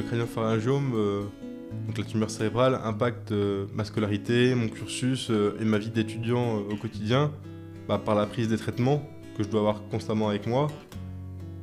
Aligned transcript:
le 0.00 0.06
craniopharyngiome, 0.06 0.92
donc 1.86 1.98
la 1.98 2.04
tumeur 2.04 2.30
cérébrale, 2.30 2.80
impacte 2.84 3.32
ma 3.74 3.84
scolarité, 3.84 4.54
mon 4.54 4.68
cursus 4.68 5.30
et 5.60 5.64
ma 5.64 5.78
vie 5.78 5.90
d'étudiant 5.90 6.56
au 6.56 6.76
quotidien 6.76 7.30
bah, 7.88 8.00
par 8.02 8.14
la 8.14 8.26
prise 8.26 8.48
des 8.48 8.56
traitements 8.56 9.08
que 9.36 9.42
je 9.42 9.48
dois 9.48 9.60
avoir 9.60 9.82
constamment 9.88 10.28
avec 10.28 10.46
moi 10.46 10.68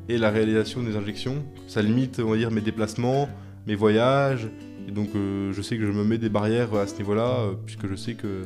et 0.09 0.17
la 0.17 0.29
réalisation 0.29 0.83
des 0.83 0.95
injections. 0.95 1.43
Ça 1.67 1.81
limite, 1.81 2.19
on 2.19 2.29
va 2.29 2.37
dire, 2.37 2.51
mes 2.51 2.61
déplacements, 2.61 3.29
mes 3.65 3.75
voyages. 3.75 4.47
Et 4.87 4.91
donc, 4.91 5.09
euh, 5.15 5.51
je 5.53 5.61
sais 5.61 5.77
que 5.77 5.85
je 5.85 5.91
me 5.91 6.03
mets 6.03 6.17
des 6.17 6.29
barrières 6.29 6.73
à 6.75 6.87
ce 6.87 6.97
niveau-là, 6.97 7.39
euh, 7.39 7.53
puisque 7.65 7.87
je 7.87 7.95
sais 7.95 8.13
que 8.13 8.43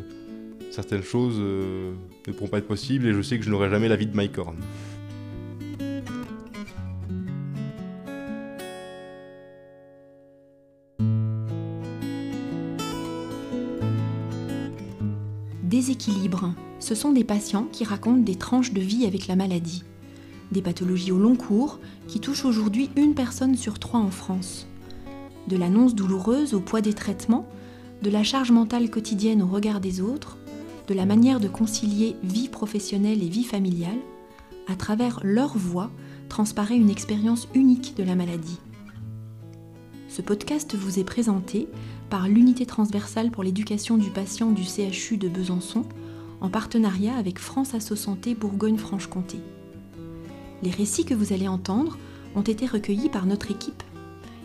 certaines 0.72 1.04
choses 1.04 1.38
euh, 1.40 1.94
ne 2.28 2.34
pourront 2.34 2.50
pas 2.50 2.58
être 2.58 2.68
possibles 2.68 3.06
et 3.08 3.14
je 3.14 3.22
sais 3.22 3.38
que 3.38 3.44
je 3.44 3.50
n'aurai 3.50 3.70
jamais 3.70 3.90
la 3.90 3.96
vie 3.96 4.08
de 4.08 4.16
Mike 4.16 4.40
Déséquilibre. 15.72 16.54
Ce 16.80 16.96
sont 16.96 17.14
des 17.14 17.24
patients 17.24 17.66
qui 17.72 17.86
racontent 17.86 18.22
des 18.22 18.36
tranches 18.36 18.74
de 18.74 18.82
vie 18.82 19.06
avec 19.06 19.28
la 19.28 19.38
maladie 19.38 19.84
des 20.52 20.62
pathologies 20.62 21.14
au 21.14 21.18
long 21.18 21.38
cours 21.38 21.80
qui 22.10 22.20
touchent 22.20 22.44
aujourd'hui 22.44 22.90
une 22.98 23.16
personne 23.16 23.56
sur 23.56 23.80
trois 23.80 24.02
en 24.02 24.12
France. 24.12 24.68
De 25.48 25.56
l'annonce 25.56 25.96
douloureuse 25.96 26.54
au 26.54 26.60
poids 26.60 26.82
des 26.82 26.92
traitements, 26.92 27.48
de 28.02 28.10
la 28.10 28.22
charge 28.22 28.52
mentale 28.52 28.90
quotidienne 28.90 29.42
au 29.42 29.48
regard 29.48 29.80
des 29.80 30.02
autres, 30.02 30.38
de 30.90 30.94
la 30.94 31.06
manière 31.06 31.40
de 31.40 31.48
concilier 31.48 32.18
vie 32.22 32.50
professionnelle 32.50 33.24
et 33.24 33.30
vie 33.30 33.46
familiale, 33.46 34.00
à 34.68 34.76
travers 34.76 35.22
leur 35.24 35.58
voix 35.58 35.90
transparaît 36.28 36.76
une 36.76 36.90
expérience 36.90 37.48
unique 37.54 37.96
de 37.96 38.04
la 38.04 38.16
maladie. 38.16 38.60
Ce 40.10 40.22
podcast 40.22 40.76
vous 40.76 41.00
est 41.00 41.06
présenté 41.06 41.70
par 42.12 42.28
l'unité 42.28 42.66
transversale 42.66 43.32
pour 43.32 43.42
l'éducation 43.42 43.98
du 43.98 44.10
patient 44.10 44.52
du 44.52 44.64
CHU 44.64 45.16
de 45.16 45.30
Besançon 45.30 45.86
en 46.42 46.50
partenariat 46.50 47.16
avec 47.16 47.40
France 47.40 47.74
Asso 47.74 47.96
Santé 47.96 48.36
Bourgogne-Franche-Comté. 48.36 49.40
Les 50.62 50.72
récits 50.72 51.06
que 51.06 51.14
vous 51.14 51.32
allez 51.32 51.48
entendre 51.48 51.98
ont 52.36 52.42
été 52.42 52.66
recueillis 52.66 53.08
par 53.08 53.26
notre 53.26 53.50
équipe. 53.50 53.82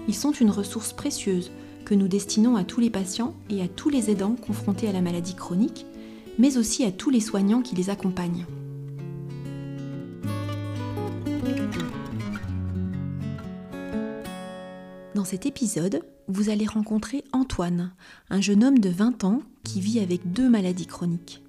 Ils 0.07 0.15
sont 0.15 0.31
une 0.31 0.51
ressource 0.51 0.93
précieuse 0.93 1.51
que 1.85 1.95
nous 1.95 2.07
destinons 2.07 2.55
à 2.55 2.63
tous 2.63 2.79
les 2.79 2.91
patients 2.91 3.35
et 3.51 3.61
à 3.63 3.69
tous 3.69 3.89
les 3.89 4.11
aidants 4.11 4.37
confrontés 4.37 4.89
à 4.89 4.93
la 4.93 5.01
maladie 5.03 5.35
chronique, 5.35 5.87
mais 6.39 6.59
aussi 6.59 6.85
à 6.85 6.93
tous 6.93 7.11
les 7.11 7.21
soignants 7.21 7.63
qui 7.63 7.75
les 7.75 7.91
accompagnent. 7.91 8.47
Dans 15.17 15.25
cet 15.25 15.47
épisode, 15.47 16.03
vous 16.29 16.51
allez 16.51 16.67
rencontrer 16.67 17.25
Antoine, 17.33 17.95
un 18.29 18.43
jeune 18.43 18.63
homme 18.63 18.81
de 18.81 18.91
20 18.91 19.25
ans 19.25 19.41
qui 19.65 19.81
vit 19.81 19.99
avec 19.99 20.31
deux 20.31 20.51
maladies 20.51 20.85
chroniques. 20.85 21.43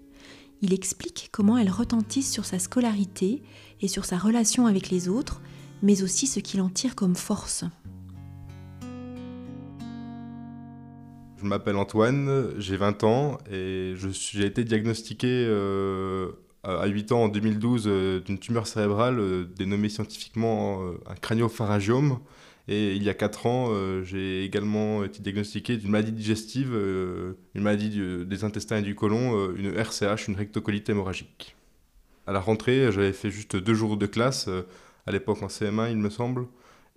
Il 0.62 0.74
explique 0.74 1.28
comment 1.34 1.58
elles 1.58 1.70
retentissent 1.70 2.32
sur 2.32 2.46
sa 2.46 2.60
scolarité 2.60 3.44
et 3.82 3.90
sur 3.90 4.06
sa 4.06 4.18
relation 4.18 4.68
avec 4.68 4.90
les 4.90 5.10
autres, 5.10 5.42
mais 5.84 6.02
aussi 6.02 6.28
ce 6.28 6.40
qu'il 6.40 6.62
en 6.62 6.70
tire 6.70 6.96
comme 6.96 7.18
force. 7.18 7.66
Je 11.36 11.44
m'appelle 11.44 11.76
Antoine, 11.76 12.52
j'ai 12.60 12.78
20 12.78 13.04
ans 13.04 13.38
et 13.52 13.96
j'ai 13.98 14.46
été 14.46 14.64
diagnostiqué 14.64 15.28
euh, 15.28 16.32
à 16.64 16.88
8 16.88 17.12
ans 17.12 17.24
en 17.24 17.28
2012 17.28 17.84
euh, 17.86 18.22
d'une 18.22 18.40
tumeur 18.40 18.66
cérébrale 18.66 19.20
euh, 19.20 19.44
dénommée 19.58 19.90
scientifiquement 19.90 20.82
un 21.06 21.16
craniopharyngiome. 21.16 22.20
Et 22.68 22.96
il 22.96 23.04
y 23.04 23.10
a 23.10 23.14
4 23.14 23.46
ans, 23.46 24.04
j'ai 24.04 24.44
également 24.44 25.06
été 25.06 25.22
diagnostiqué 25.22 25.78
d'une 25.78 25.92
maladie 25.92 26.12
digestive, 26.12 26.74
une 26.74 27.62
maladie 27.62 28.02
des 28.26 28.44
intestins 28.44 28.78
et 28.78 28.82
du 28.82 28.94
côlon, 28.94 29.56
une 29.56 29.74
RCH, 29.74 30.28
une 30.28 30.36
rectocolite 30.36 30.90
hémorragique 30.90 31.56
à 32.28 32.34
la 32.34 32.42
rentrée, 32.42 32.92
j'avais 32.92 33.14
fait 33.14 33.32
juste 33.32 33.56
deux 33.56 33.74
jours 33.74 33.98
de 33.98 34.06
classe, 34.06 34.48
euh, 34.50 34.64
à 35.08 35.12
l'époque 35.12 35.42
en 35.42 35.48
CM1, 35.48 35.90
il 35.90 35.98
me 35.98 36.10
semble. 36.10 36.48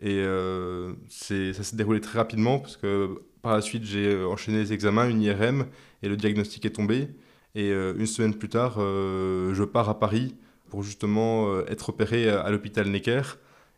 Et 0.02 0.18
euh, 0.18 0.92
ça 1.08 1.62
s'est 1.62 1.76
déroulé 1.76 2.00
très 2.00 2.18
rapidement 2.18 2.58
parce 2.58 2.76
que 2.76 3.22
par 3.40 3.54
la 3.54 3.62
suite, 3.62 3.84
j'ai 3.84 4.22
enchaîné 4.24 4.58
les 4.58 4.72
examens, 4.72 5.08
une 5.08 5.22
IRM, 5.22 5.66
et 6.02 6.08
le 6.08 6.16
diagnostic 6.16 6.66
est 6.66 6.70
tombé. 6.70 7.08
Et 7.54 7.70
euh, 7.70 7.94
une 7.96 8.06
semaine 8.06 8.34
plus 8.34 8.48
tard, 8.48 8.74
je 8.78 9.64
pars 9.64 9.88
à 9.88 9.98
Paris 9.98 10.34
pour 10.68 10.82
justement 10.82 11.60
être 11.66 11.90
opéré 11.90 12.28
à, 12.28 12.50
l'hôpital 12.50 12.88
Necker. 12.88 13.22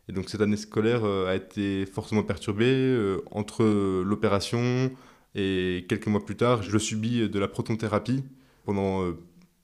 Et 0.09 0.11
donc 0.11 0.29
cette 0.29 0.41
année 0.41 0.57
scolaire 0.57 1.05
a 1.05 1.35
été 1.35 1.85
forcément 1.85 2.23
perturbée 2.23 3.17
entre 3.31 3.63
l'opération 4.03 4.91
et 5.35 5.85
quelques 5.87 6.07
mois 6.07 6.25
plus 6.25 6.35
tard, 6.35 6.61
je 6.61 6.77
subis 6.77 7.29
de 7.29 7.39
la 7.39 7.47
protonthérapie 7.47 8.23
pendant 8.65 9.13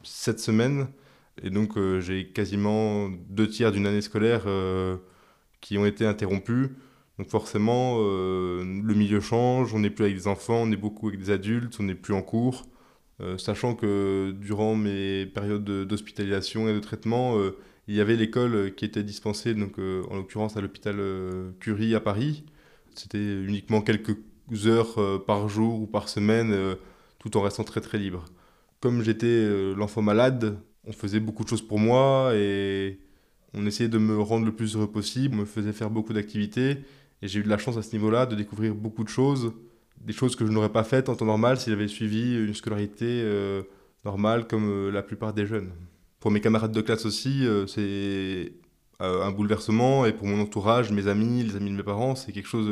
sept 0.03 0.39
semaines. 0.39 0.87
Et 1.43 1.49
donc 1.49 1.77
euh, 1.77 1.99
j'ai 2.01 2.27
quasiment 2.27 3.09
deux 3.29 3.47
tiers 3.47 3.71
d'une 3.71 3.87
année 3.87 4.01
scolaire 4.01 4.43
euh, 4.47 4.97
qui 5.61 5.77
ont 5.77 5.85
été 5.85 6.05
interrompus. 6.05 6.69
Donc 7.17 7.29
forcément, 7.29 7.97
euh, 7.99 8.63
le 8.63 8.93
milieu 8.93 9.19
change, 9.19 9.73
on 9.73 9.79
n'est 9.79 9.89
plus 9.89 10.05
avec 10.05 10.15
des 10.15 10.27
enfants, 10.27 10.61
on 10.63 10.71
est 10.71 10.77
beaucoup 10.77 11.09
avec 11.09 11.19
des 11.19 11.31
adultes, 11.31 11.77
on 11.79 11.83
n'est 11.83 11.95
plus 11.95 12.13
en 12.13 12.21
cours. 12.21 12.65
sachant 13.37 13.75
que 13.75 14.31
durant 14.39 14.75
mes 14.75 15.25
périodes 15.25 15.65
d'hospitalisation 15.65 16.69
et 16.69 16.73
de 16.73 16.79
traitement, 16.79 17.35
il 17.89 17.95
y 17.95 18.01
avait 18.01 18.15
l'école 18.15 18.73
qui 18.75 18.85
était 18.85 19.03
dispensée, 19.03 19.53
donc, 19.53 19.77
en 19.79 20.15
l'occurrence 20.15 20.55
à 20.55 20.61
l'hôpital 20.61 20.95
Curie 21.59 21.95
à 21.95 21.99
Paris. 21.99 22.45
C'était 22.95 23.41
uniquement 23.41 23.81
quelques 23.81 24.15
heures 24.65 25.23
par 25.25 25.49
jour 25.49 25.81
ou 25.81 25.87
par 25.87 26.07
semaine, 26.07 26.75
tout 27.17 27.35
en 27.35 27.41
restant 27.41 27.63
très 27.63 27.81
très 27.81 27.97
libre. 27.97 28.25
Comme 28.79 29.01
j'étais 29.01 29.73
l'enfant 29.75 30.01
malade, 30.01 30.59
on 30.85 30.91
faisait 30.91 31.19
beaucoup 31.19 31.43
de 31.43 31.49
choses 31.49 31.61
pour 31.61 31.79
moi 31.79 32.31
et 32.35 32.99
on 33.53 33.65
essayait 33.65 33.89
de 33.89 33.97
me 33.97 34.19
rendre 34.19 34.45
le 34.45 34.55
plus 34.55 34.75
heureux 34.75 34.91
possible, 34.91 35.35
on 35.35 35.41
me 35.41 35.45
faisait 35.45 35.73
faire 35.73 35.89
beaucoup 35.89 36.13
d'activités 36.13 36.77
et 37.21 37.27
j'ai 37.27 37.39
eu 37.39 37.43
de 37.43 37.49
la 37.49 37.57
chance 37.57 37.77
à 37.77 37.81
ce 37.81 37.91
niveau-là 37.93 38.25
de 38.25 38.35
découvrir 38.35 38.75
beaucoup 38.75 39.03
de 39.03 39.09
choses, 39.09 39.53
des 39.99 40.13
choses 40.13 40.35
que 40.35 40.45
je 40.45 40.51
n'aurais 40.51 40.71
pas 40.71 40.83
faites 40.83 41.09
en 41.09 41.15
temps 41.15 41.25
normal 41.25 41.59
si 41.59 41.69
j'avais 41.69 41.87
suivi 41.87 42.35
une 42.35 42.53
scolarité 42.53 43.21
euh, 43.23 43.63
normale 44.05 44.47
comme 44.47 44.69
euh, 44.69 44.91
la 44.91 45.03
plupart 45.03 45.33
des 45.33 45.45
jeunes. 45.45 45.71
Pour 46.19 46.31
mes 46.31 46.41
camarades 46.41 46.71
de 46.71 46.81
classe 46.81 47.05
aussi, 47.05 47.45
euh, 47.45 47.65
c'est 47.67 48.53
un 48.99 49.31
bouleversement. 49.31 50.05
Et 50.05 50.13
pour 50.13 50.27
mon 50.27 50.41
entourage, 50.41 50.91
mes 50.91 51.07
amis, 51.07 51.43
les 51.43 51.55
amis 51.55 51.71
de 51.71 51.75
mes 51.75 51.83
parents, 51.83 52.15
c'est 52.15 52.33
quelque 52.33 52.49
chose 52.49 52.69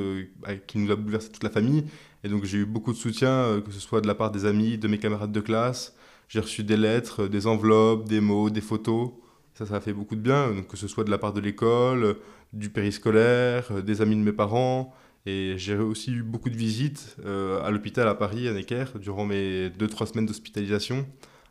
qui 0.67 0.77
nous 0.77 0.91
a 0.91 0.95
bouleversé 0.95 1.29
toute 1.29 1.43
la 1.43 1.49
famille. 1.49 1.85
Et 2.23 2.29
donc 2.29 2.43
j'ai 2.43 2.57
eu 2.57 2.65
beaucoup 2.65 2.91
de 2.91 2.97
soutien, 2.97 3.61
que 3.65 3.71
ce 3.71 3.79
soit 3.79 4.01
de 4.01 4.07
la 4.07 4.15
part 4.15 4.31
des 4.31 4.45
amis, 4.45 4.77
de 4.77 4.87
mes 4.89 4.97
camarades 4.97 5.31
de 5.31 5.39
classe, 5.39 5.95
j'ai 6.27 6.41
reçu 6.41 6.63
des 6.63 6.77
lettres, 6.77 7.27
des 7.27 7.47
enveloppes, 7.47 8.07
des 8.07 8.19
mots, 8.19 8.49
des 8.49 8.61
photos. 8.61 9.11
Ça, 9.53 9.65
ça 9.65 9.77
a 9.77 9.81
fait 9.81 9.93
beaucoup 9.93 10.15
de 10.15 10.21
bien, 10.21 10.63
que 10.69 10.77
ce 10.77 10.87
soit 10.87 11.03
de 11.03 11.09
la 11.09 11.17
part 11.17 11.33
de 11.33 11.39
l'école, 11.39 12.17
du 12.53 12.69
périscolaire, 12.69 13.81
des 13.81 14.01
amis 14.01 14.15
de 14.15 14.21
mes 14.21 14.33
parents. 14.33 14.93
Et 15.25 15.55
j'ai 15.57 15.75
aussi 15.75 16.11
eu 16.11 16.23
beaucoup 16.23 16.49
de 16.49 16.55
visites 16.55 17.17
euh, 17.25 17.61
à 17.63 17.71
l'hôpital 17.71 18.07
à 18.07 18.15
Paris, 18.15 18.47
à 18.47 18.53
Necker, 18.53 18.85
durant 18.99 19.25
mes 19.25 19.69
2-3 19.69 20.11
semaines 20.11 20.25
d'hospitalisation, 20.25 21.05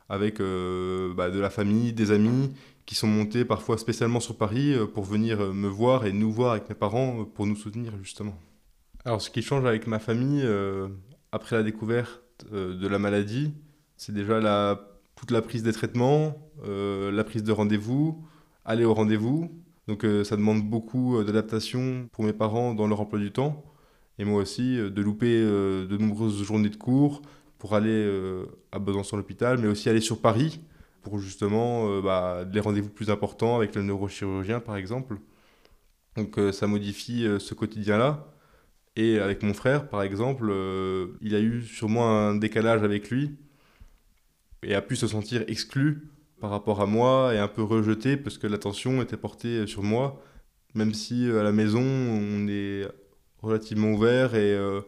avec 0.08 0.40
euh, 0.40 1.14
bah, 1.14 1.30
de 1.30 1.38
la 1.38 1.50
famille, 1.50 1.92
des 1.92 2.10
amis 2.10 2.52
qui 2.84 2.94
sont 2.94 3.08
montés 3.08 3.44
parfois 3.44 3.78
spécialement 3.78 4.20
sur 4.20 4.36
Paris 4.36 4.72
euh, 4.72 4.86
pour 4.86 5.04
venir 5.04 5.38
me 5.52 5.68
voir 5.68 6.06
et 6.06 6.12
nous 6.12 6.30
voir 6.30 6.52
avec 6.52 6.68
mes 6.68 6.74
parents 6.74 7.24
pour 7.24 7.46
nous 7.46 7.56
soutenir 7.56 7.92
justement. 8.02 8.38
Alors 9.04 9.20
ce 9.22 9.30
qui 9.30 9.42
change 9.42 9.64
avec 9.64 9.86
ma 9.86 9.98
famille 9.98 10.44
après 11.30 11.56
la 11.56 11.62
découverte 11.62 12.44
de 12.50 12.88
la 12.88 12.98
maladie, 12.98 13.54
c'est 13.96 14.12
déjà 14.12 14.40
toute 15.16 15.30
la 15.30 15.42
prise 15.42 15.62
des 15.62 15.72
traitements, 15.72 16.36
euh, 16.64 17.10
la 17.10 17.24
prise 17.24 17.42
de 17.42 17.52
rendez-vous, 17.52 18.24
aller 18.64 18.84
au 18.84 18.94
rendez-vous. 18.94 19.50
Donc 19.88 20.04
euh, 20.04 20.24
ça 20.24 20.36
demande 20.36 20.62
beaucoup 20.62 21.16
euh, 21.16 21.24
d'adaptation 21.24 22.08
pour 22.12 22.24
mes 22.24 22.32
parents 22.32 22.74
dans 22.74 22.86
leur 22.86 23.00
emploi 23.00 23.18
du 23.18 23.32
temps. 23.32 23.64
Et 24.18 24.24
moi 24.24 24.40
aussi, 24.40 24.76
de 24.78 25.02
louper 25.02 25.42
de 25.42 25.96
nombreuses 25.98 26.42
journées 26.42 26.70
de 26.70 26.76
cours 26.76 27.20
pour 27.58 27.74
aller 27.74 28.06
à 28.72 28.78
Besançon 28.78 29.16
l'hôpital, 29.16 29.58
mais 29.58 29.68
aussi 29.68 29.88
aller 29.88 30.00
sur 30.00 30.20
Paris 30.20 30.60
pour 31.02 31.18
justement 31.18 32.00
bah, 32.00 32.44
les 32.52 32.60
rendez-vous 32.60 32.90
plus 32.90 33.10
importants 33.10 33.56
avec 33.56 33.74
le 33.74 33.82
neurochirurgien 33.82 34.60
par 34.60 34.76
exemple. 34.76 35.16
Donc 36.16 36.38
ça 36.52 36.66
modifie 36.66 37.26
ce 37.38 37.54
quotidien-là. 37.54 38.32
Et 38.96 39.18
avec 39.18 39.42
mon 39.42 39.54
frère, 39.54 39.88
par 39.88 40.02
exemple, 40.02 40.52
il 41.20 41.34
a 41.34 41.40
eu 41.40 41.62
sûrement 41.62 42.10
un 42.10 42.34
décalage 42.34 42.82
avec 42.82 43.10
lui 43.10 43.36
et 44.62 44.74
a 44.74 44.82
pu 44.82 44.96
se 44.96 45.06
sentir 45.06 45.44
exclu 45.48 46.08
par 46.40 46.50
rapport 46.50 46.80
à 46.80 46.86
moi 46.86 47.34
et 47.34 47.38
un 47.38 47.48
peu 47.48 47.62
rejeté 47.62 48.16
parce 48.16 48.38
que 48.38 48.46
l'attention 48.46 49.00
était 49.02 49.16
portée 49.16 49.66
sur 49.66 49.82
moi, 49.82 50.22
même 50.74 50.92
si 50.92 51.28
euh, 51.28 51.40
à 51.40 51.42
la 51.42 51.52
maison 51.52 51.80
on 51.82 52.46
est 52.48 52.86
relativement 53.42 53.92
ouvert 53.92 54.34
et 54.34 54.54
euh, 54.54 54.80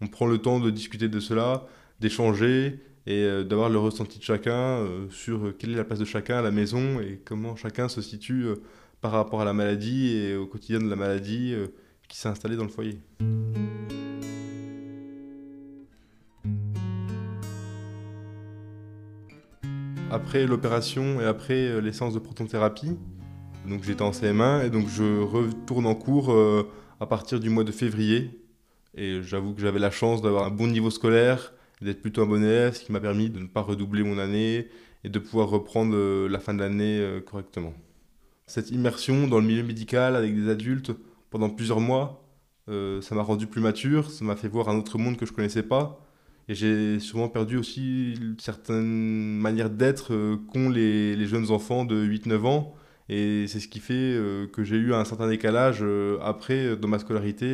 on 0.00 0.08
prend 0.08 0.26
le 0.26 0.38
temps 0.38 0.58
de 0.58 0.70
discuter 0.70 1.08
de 1.08 1.20
cela, 1.20 1.66
d'échanger 2.00 2.80
et 3.06 3.22
euh, 3.22 3.44
d'avoir 3.44 3.68
le 3.68 3.78
ressenti 3.78 4.18
de 4.18 4.24
chacun 4.24 4.52
euh, 4.52 5.08
sur 5.10 5.46
euh, 5.46 5.56
quelle 5.56 5.70
est 5.70 5.76
la 5.76 5.84
place 5.84 5.98
de 5.98 6.04
chacun 6.04 6.38
à 6.38 6.42
la 6.42 6.50
maison 6.50 7.00
et 7.00 7.20
comment 7.24 7.54
chacun 7.56 7.88
se 7.88 8.02
situe 8.02 8.46
par 9.00 9.12
rapport 9.12 9.40
à 9.40 9.44
la 9.44 9.52
maladie 9.52 10.16
et 10.16 10.36
au 10.36 10.46
quotidien 10.46 10.80
de 10.80 10.88
la 10.88 10.96
maladie 10.96 11.54
qui 12.08 12.18
s'est 12.18 12.28
installée 12.28 12.56
dans 12.56 12.64
le 12.64 12.70
foyer. 12.70 12.98
Après 20.10 20.46
l'opération 20.46 21.20
et 21.20 21.24
après 21.24 21.80
les 21.80 21.92
séances 21.92 22.14
de 22.14 22.18
protonthérapie, 22.18 22.96
donc 23.68 23.84
j'étais 23.84 24.02
en 24.02 24.12
CM1 24.12 24.64
et 24.64 24.70
donc 24.70 24.88
je 24.88 25.20
retourne 25.20 25.86
en 25.86 25.94
cours 25.94 26.34
à 27.00 27.06
partir 27.06 27.38
du 27.38 27.50
mois 27.50 27.64
de 27.64 27.72
février. 27.72 28.42
Et 28.94 29.22
j'avoue 29.22 29.52
que 29.52 29.60
j'avais 29.60 29.78
la 29.78 29.90
chance 29.90 30.22
d'avoir 30.22 30.44
un 30.44 30.50
bon 30.50 30.68
niveau 30.68 30.90
scolaire, 30.90 31.52
d'être 31.82 32.00
plutôt 32.00 32.22
un 32.22 32.26
bon 32.26 32.42
élève, 32.42 32.74
ce 32.74 32.84
qui 32.84 32.92
m'a 32.92 33.00
permis 33.00 33.30
de 33.30 33.38
ne 33.38 33.46
pas 33.46 33.60
redoubler 33.60 34.02
mon 34.02 34.18
année 34.18 34.68
et 35.04 35.08
de 35.08 35.18
pouvoir 35.18 35.48
reprendre 35.48 36.26
la 36.26 36.38
fin 36.38 36.54
de 36.54 36.60
l'année 36.60 37.20
correctement. 37.26 37.74
Cette 38.46 38.70
immersion 38.70 39.26
dans 39.26 39.40
le 39.40 39.46
milieu 39.46 39.62
médical 39.62 40.16
avec 40.16 40.34
des 40.34 40.48
adultes 40.48 40.92
pendant 41.30 41.50
plusieurs 41.50 41.80
mois, 41.80 42.26
euh, 42.68 43.00
ça 43.00 43.14
m'a 43.14 43.22
rendu 43.22 43.46
plus 43.46 43.60
mature, 43.60 44.10
ça 44.10 44.24
m'a 44.24 44.36
fait 44.36 44.48
voir 44.48 44.68
un 44.68 44.76
autre 44.76 44.98
monde 44.98 45.16
que 45.16 45.26
je 45.26 45.32
connaissais 45.32 45.62
pas. 45.62 46.00
Et 46.48 46.54
j'ai 46.54 47.00
souvent 47.00 47.28
perdu 47.28 47.56
aussi 47.56 48.14
certaines 48.38 49.38
manières 49.38 49.70
d'être 49.70 50.14
euh, 50.14 50.36
qu'ont 50.52 50.68
les, 50.68 51.26
jeunes 51.26 51.50
enfants 51.50 51.84
de 51.84 51.96
8-9 52.06 52.46
ans. 52.46 52.74
Et 53.08 53.46
c'est 53.48 53.60
ce 53.60 53.68
qui 53.68 53.80
fait 53.80 53.94
euh, 53.94 54.46
que 54.48 54.64
j'ai 54.64 54.76
eu 54.76 54.94
un 54.94 55.04
certain 55.04 55.28
décalage 55.28 55.84
après 56.22 56.76
dans 56.76 56.88
ma 56.88 56.98
scolarité 56.98 57.46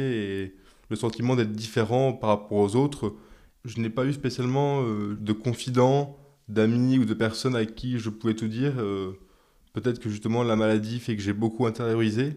et 0.43 0.55
le 0.91 0.97
sentiment 0.97 1.37
d'être 1.37 1.53
différent 1.53 2.13
par 2.13 2.31
rapport 2.31 2.59
aux 2.59 2.77
autres. 2.77 3.15
Je 3.65 3.81
n'ai 3.81 3.91
pas 3.91 4.05
eu 4.05 4.13
spécialement 4.13 4.83
de 4.83 5.33
confidents, 5.33 6.19
d'amis 6.49 6.99
ou 6.99 7.05
de 7.05 7.15
personnes 7.15 7.57
à 7.57 7.65
qui 7.65 7.99
je 7.99 8.11
pouvais 8.11 8.35
tout 8.35 8.49
dire. 8.49 8.75
Peut-être 9.73 9.99
que 10.01 10.11
justement 10.11 10.43
la 10.43 10.57
maladie 10.57 11.01
fait 11.01 11.17
que 11.17 11.23
j'ai 11.23 11.33
beaucoup 11.33 11.67
intériorisé, 11.67 12.37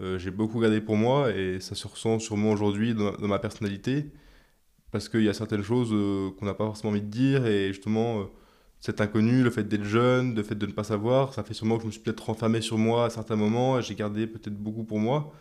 euh, 0.00 0.18
j'ai 0.18 0.30
beaucoup 0.30 0.60
gardé 0.60 0.80
pour 0.80 0.96
moi 0.96 1.30
et 1.30 1.60
ça 1.60 1.74
se 1.74 1.86
ressent 1.86 2.18
sûrement 2.18 2.50
aujourd'hui 2.50 2.94
dans, 2.94 3.16
ma 3.20 3.38
personnalité 3.38 4.10
parce 4.90 5.08
qu'il 5.08 5.22
y 5.22 5.28
a 5.28 5.34
certaines 5.34 5.62
choses 5.62 5.90
euh, 5.92 6.30
qu'on 6.38 6.46
n'a 6.46 6.54
pas 6.54 6.66
forcément 6.66 6.90
envie 6.90 7.02
de 7.02 7.06
dire 7.06 7.46
et 7.46 7.68
justement 7.72 8.20
euh, 8.20 8.24
cet 8.80 9.00
inconnu, 9.00 9.42
le 9.42 9.50
fait 9.50 9.64
d'être 9.64 9.84
jeune, 9.84 10.34
le 10.34 10.42
fait 10.42 10.56
de 10.56 10.66
ne 10.66 10.72
pas 10.72 10.84
savoir, 10.84 11.32
ça 11.34 11.42
fait 11.44 11.54
sûrement 11.54 11.76
que 11.76 11.82
je 11.82 11.86
me 11.86 11.92
suis 11.92 12.00
peut-être 12.00 12.26
renfermé 12.26 12.60
sur 12.60 12.78
moi 12.78 13.06
à 13.06 13.10
certains 13.10 13.36
moments 13.36 13.78
et 13.78 13.82
j'ai 13.82 13.94
gardé 13.94 14.26
peut-être 14.26 14.56
beaucoup 14.56 14.84
pour 14.84 14.98
moi. 14.98 15.32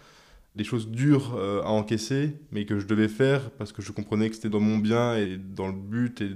Des 0.56 0.64
choses 0.64 0.90
dures 0.90 1.36
à 1.64 1.72
encaisser 1.72 2.38
mais 2.52 2.66
que 2.66 2.80
je 2.80 2.86
devais 2.86 3.08
faire 3.08 3.50
parce 3.52 3.72
que 3.72 3.82
je 3.82 3.92
comprenais 3.92 4.30
que 4.30 4.36
c'était 4.36 4.50
dans 4.50 4.60
mon 4.60 4.78
bien 4.78 5.16
et 5.16 5.38
dans 5.38 5.68
le 5.68 5.74
but 5.74 6.22
et 6.22 6.32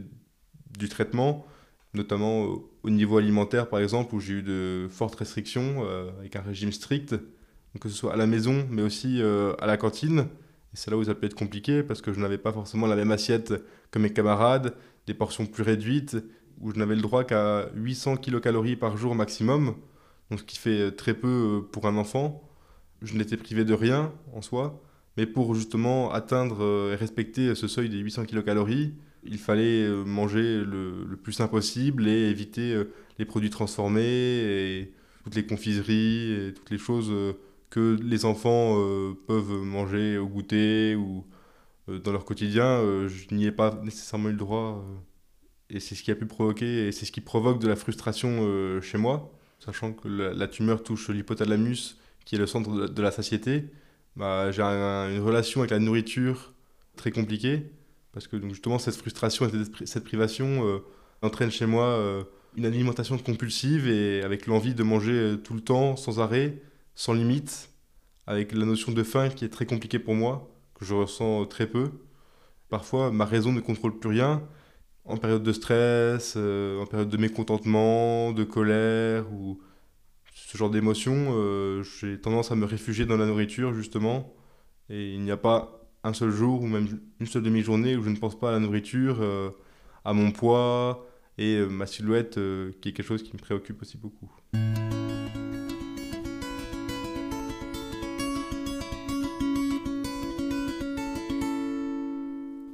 du 0.77 0.89
traitement 0.89 1.45
notamment 1.97 2.47
au 2.83 2.89
niveau 2.89 3.17
alimentaire 3.17 3.67
par 3.67 3.79
exemple, 3.79 4.15
où 4.15 4.19
j'ai 4.19 4.35
eu 4.35 4.43
de 4.43 4.87
fortes 4.89 5.15
restrictions 5.15 5.83
euh, 5.85 6.09
avec 6.19 6.35
un 6.35 6.41
régime 6.41 6.71
strict, 6.71 7.15
que 7.81 7.89
ce 7.89 7.95
soit 7.95 8.13
à 8.13 8.15
la 8.15 8.27
maison, 8.27 8.65
mais 8.71 8.81
aussi 8.81 9.21
euh, 9.21 9.53
à 9.59 9.67
la 9.67 9.77
cantine. 9.77 10.19
Et 10.73 10.75
c'est 10.75 10.89
là 10.89 10.97
où 10.97 11.03
ça 11.03 11.13
peut 11.13 11.25
être 11.25 11.35
compliqué 11.35 11.83
parce 11.83 12.01
que 12.01 12.13
je 12.13 12.19
n'avais 12.19 12.37
pas 12.37 12.51
forcément 12.51 12.87
la 12.87 12.95
même 12.95 13.11
assiette 13.11 13.53
que 13.91 13.99
mes 13.99 14.11
camarades, 14.11 14.73
des 15.05 15.13
portions 15.13 15.45
plus 15.45 15.63
réduites, 15.63 16.17
où 16.59 16.71
je 16.71 16.77
n'avais 16.77 16.95
le 16.95 17.01
droit 17.01 17.23
qu'à 17.23 17.69
800 17.75 18.17
kilocalories 18.17 18.77
par 18.77 18.97
jour 18.97 19.13
maximum, 19.13 19.75
donc 20.31 20.39
ce 20.39 20.43
qui 20.43 20.57
fait 20.57 20.81
euh, 20.81 20.91
très 20.91 21.13
peu 21.13 21.67
pour 21.71 21.87
un 21.87 21.97
enfant. 21.97 22.46
Je 23.01 23.17
n'étais 23.17 23.38
privé 23.38 23.65
de 23.65 23.73
rien 23.73 24.13
en 24.33 24.41
soi, 24.41 24.81
mais 25.17 25.25
pour 25.25 25.55
justement 25.55 26.11
atteindre 26.11 26.91
et 26.91 26.95
respecter 26.95 27.55
ce 27.55 27.67
seuil 27.67 27.89
des 27.89 27.97
800 27.97 28.25
kilocalories, 28.25 28.94
il 29.27 29.38
fallait 29.38 29.83
euh, 29.83 30.03
manger 30.03 30.63
le, 30.63 31.17
plus 31.21 31.33
sain 31.33 31.47
possible 31.47 32.07
et 32.07 32.29
éviter 32.29 32.73
euh, 32.73 32.91
les 33.19 33.25
produits 33.25 33.49
transformés 33.49 34.03
et 34.03 34.94
toutes 35.23 35.35
les 35.35 35.45
confiseries 35.45 36.31
et 36.31 36.53
toutes 36.53 36.69
les 36.69 36.77
choses 36.77 37.09
euh, 37.11 37.33
que 37.69 37.97
les 38.01 38.23
enfants 38.23 38.75
peuvent 39.27 39.61
manger 39.61 40.17
au 40.17 40.25
goûter 40.25 40.95
ou 40.95 41.25
dans 41.89 42.13
leur 42.13 42.23
quotidien. 42.23 42.81
je 43.09 43.35
n'y 43.35 43.45
ai 43.45 43.51
pas 43.51 43.77
nécessairement 43.83 44.29
eu 44.29 44.31
le 44.31 44.38
droit. 44.38 44.85
et 45.69 45.81
c'est 45.81 45.93
ce 45.93 46.01
qui 46.01 46.11
a 46.11 46.15
pu 46.15 46.25
provoquer, 46.25 46.88
et 46.88 46.93
c'est 46.93 47.05
ce 47.05 47.11
qui 47.11 47.19
provoque 47.19 47.59
de 47.59 47.67
la 47.67 47.75
frustration 47.75 48.79
chez 48.81 48.97
moi, 48.97 49.33
sachant 49.59 49.91
que 49.91 50.07
la, 50.07 50.47
tumeur 50.47 50.81
touche 50.81 51.09
l'hypothalamus, 51.09 51.97
qui 52.27 52.35
est 52.35 52.38
le 52.38 52.45
centre 52.45 52.89
de, 52.89 53.01
la 53.01 53.12
satiété. 53.12 53.71
Bah, 54.18 54.51
j'ai 54.51 54.62
une 54.62 55.21
relation 55.21 55.62
avec 55.62 55.71
la 55.71 55.79
nourriture 55.79 56.53
très 56.97 57.09
compliquée 57.09 57.71
parce 58.12 58.27
que 58.27 58.35
donc, 58.35 58.50
justement, 58.50 58.79
cette 58.79 58.97
frustration 58.97 59.47
et 59.47 59.85
cette 59.85 60.03
privation 60.03 60.68
euh, 60.68 60.79
entraîne 61.21 61.51
chez 61.51 61.65
moi 61.65 61.85
euh, 61.85 62.24
une 62.57 62.65
alimentation 62.65 63.18
compulsive 63.18 63.88
et 63.88 64.24
avec 64.24 64.45
l'envie 64.45 64.74
de 64.74 64.83
manger 64.83 65.13
euh, 65.13 65.38
tout 65.38 65.53
le 65.53 65.62
temps, 65.62 65.95
sans 65.95 66.19
arrêt, 66.19 66.62
sans 66.95 67.13
limite, 67.13 67.69
avec 68.25 68.51
la 68.51 68.65
notion 68.65 68.91
de 68.91 69.03
faim 69.03 69.29
qui 69.29 69.45
est 69.45 69.50
très 69.50 69.65
compliquée 69.65 70.00
pour 70.00 70.13
moi, 70.13 70.53
que 70.75 70.83
je 70.83 70.94
ressens 70.95 71.45
très 71.45 71.65
peu. 71.65 71.91
Parfois, 72.68 73.09
ma 73.09 73.24
raison 73.24 73.53
ne 73.53 73.62
contrôle 73.62 73.97
plus 74.00 74.09
rien. 74.09 74.44
En 75.06 75.15
période 75.15 75.44
de 75.44 75.53
stress, 75.53 76.35
en 76.35 76.85
période 76.88 77.07
de 77.07 77.15
mécontentement, 77.15 78.33
de 78.33 78.44
colère 78.44 79.31
ou 79.31 79.62
ce 80.45 80.57
genre 80.57 80.69
d'émotions, 80.69 81.84
j'ai 81.84 82.19
tendance 82.19 82.51
à 82.51 82.56
me 82.56 82.66
réfugier 82.66 83.06
dans 83.06 83.18
la 83.18 83.25
nourriture 83.25 83.74
justement. 83.74 84.34
Et 84.89 85.13
il 85.13 85.22
n'y 85.22 85.31
a 85.31 85.38
pas 85.38 85.78
un 86.04 86.13
seul 86.13 86.31
jour 86.31 86.62
ou 86.62 86.68
même 86.68 86.88
une 87.19 87.25
seule 87.25 87.44
demi-journée 87.44 87.95
où 87.95 88.04
je 88.04 88.10
ne 88.10 88.16
pense 88.16 88.39
pas 88.39 88.50
à 88.50 88.51
la 88.54 88.60
nourriture, 88.60 89.18
euh, 89.22 89.50
à 90.06 90.13
mon 90.13 90.31
poids 90.31 91.06
et 91.38 91.56
euh, 91.56 91.68
ma 91.68 91.86
silhouette, 91.86 92.38
euh, 92.38 92.72
qui 92.81 92.89
est 92.89 92.92
quelque 92.94 93.06
chose 93.06 93.24
qui 93.24 93.34
me 93.34 93.39
préoccupe 93.39 93.81
aussi 93.81 93.98
beaucoup. 93.98 94.31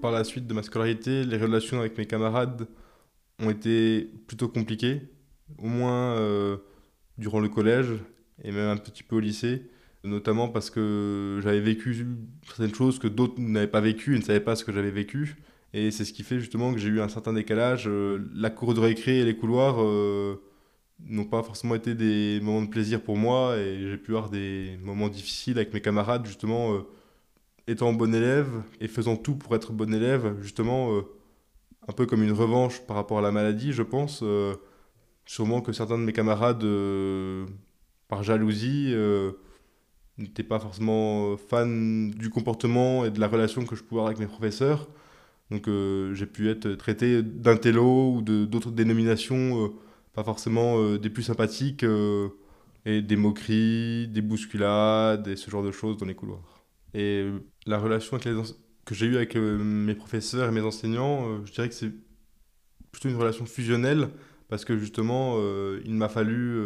Par 0.02 0.12
la 0.12 0.24
suite 0.24 0.46
de 0.48 0.54
ma 0.54 0.64
scolarité, 0.64 1.24
les 1.24 1.38
relations 1.38 1.80
avec 1.80 1.98
mes 1.98 2.06
camarades 2.06 2.68
ont 3.40 3.50
été 3.50 4.12
plutôt 4.28 4.50
compliquées, 4.50 5.02
au 5.58 5.68
moins 5.68 6.18
durant 7.18 7.40
le 7.40 7.50
collège 7.50 7.88
et 8.44 8.52
même 8.52 8.70
un 8.70 8.78
petit 8.78 9.04
peu 9.04 9.16
au 9.18 9.20
lycée 9.20 9.64
notamment 10.04 10.50
parce 10.50 10.70
que 10.70 11.40
j'avais 11.42 11.62
vécu 11.62 12.06
certaines 12.46 12.74
choses 12.74 13.00
que 13.00 13.08
d'autres 13.08 13.40
n'avaient 13.40 13.68
pas 13.68 13.82
vécues 13.82 14.16
et 14.16 14.20
ne 14.20 14.24
savaient 14.24 14.40
pas 14.40 14.56
ce 14.56 14.64
que 14.64 14.72
j'avais 14.72 14.92
vécu. 14.92 15.38
Et 15.74 15.92
c'est 15.92 16.06
ce 16.06 16.14
qui 16.14 16.24
fait 16.24 16.40
justement 16.40 16.74
que 16.74 16.80
j'ai 16.80 16.90
eu 16.90 17.02
un 17.02 17.10
certain 17.10 17.34
décalage. 17.34 17.88
Euh, 17.88 18.30
la 18.36 18.50
cour 18.50 18.74
de 18.74 18.80
récré 18.80 19.20
et 19.20 19.26
les 19.26 19.36
couloirs 19.36 19.82
euh, 19.82 20.42
n'ont 21.00 21.26
pas 21.26 21.42
forcément 21.42 21.76
été 21.76 21.96
des 21.96 22.40
moments 22.42 22.62
de 22.62 22.70
plaisir 22.70 23.02
pour 23.02 23.18
moi 23.18 23.58
et 23.58 23.90
j'ai 23.90 23.98
pu 23.98 24.12
avoir 24.12 24.30
des 24.30 24.78
moments 24.84 25.10
difficiles 25.10 25.58
avec 25.58 25.74
mes 25.74 25.82
camarades, 25.82 26.26
justement, 26.26 26.74
euh, 26.74 26.82
étant 27.68 27.94
bon 27.94 28.14
élève 28.14 28.50
et 28.82 28.88
faisant 28.88 29.16
tout 29.16 29.36
pour 29.36 29.56
être 29.56 29.72
bon 29.72 29.94
élève, 29.94 30.36
justement, 30.42 31.02
un 31.88 31.94
peu 31.94 32.06
comme 32.06 32.22
une 32.24 32.34
revanche 32.34 32.82
par 32.82 32.98
rapport 32.98 33.20
à 33.20 33.22
la 33.22 33.32
maladie, 33.32 33.72
je 33.72 33.84
pense. 33.84 34.22
Sûrement 35.26 35.62
que 35.62 35.72
certains 35.72 35.98
de 35.98 36.04
mes 36.04 36.14
camarades, 36.14 36.66
par 38.08 38.24
jalousie, 38.24 38.94
n'étais 40.18 40.44
pas 40.44 40.60
forcément 40.60 41.32
euh, 41.32 41.38
fan 41.38 42.12
du 42.12 42.30
comportement 42.30 43.06
et 43.06 43.12
de 43.12 43.20
la 43.20 43.28
relation 43.28 43.66
que 43.66 43.76
je 43.76 43.84
pouvais 43.84 44.02
avoir 44.02 44.08
avec 44.08 44.20
mes 44.20 44.28
professeurs. 44.28 44.90
Donc 45.52 45.68
euh, 45.68 46.14
j'ai 46.14 46.26
pu 46.26 46.50
être 46.50 46.70
traité 46.74 47.22
d'intello 47.24 48.16
ou 48.16 48.22
d'autres 48.22 48.72
dénominations, 48.72 49.66
euh, 49.66 49.70
pas 50.14 50.24
forcément 50.24 50.96
des 50.98 51.10
plus 51.10 51.24
sympathiques, 51.24 51.86
et 52.86 53.02
des 53.02 53.16
moqueries, 53.16 54.08
des 54.10 54.22
bousculades 54.22 55.28
et 55.28 55.36
ce 55.36 55.50
genre 55.50 55.64
de 55.64 55.72
choses 55.72 55.98
dans 55.98 56.06
les 56.06 56.16
couloirs. 56.16 56.66
Et 56.94 57.28
la 57.66 57.80
relation 57.80 58.20
que 58.20 58.94
j'ai 58.94 59.08
eue 59.08 59.16
avec 59.16 59.36
mes 59.36 59.96
professeurs 59.96 60.50
et 60.50 60.52
mes 60.52 60.62
enseignants, 60.62 61.44
je 61.46 61.52
dirais 61.52 61.68
que 61.68 61.74
c'est 61.74 61.92
plutôt 62.92 63.10
une 63.10 63.16
relation 63.16 63.46
fusionnelle, 63.46 64.10
parce 64.54 64.66
que 64.66 64.78
justement, 64.78 65.40
il 65.84 65.96
m'a 65.96 66.10
fallu 66.10 66.62